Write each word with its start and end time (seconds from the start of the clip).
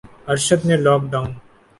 ارشد 0.31 0.61
نے 0.67 0.75
lock 0.85 1.01
down 1.11 1.29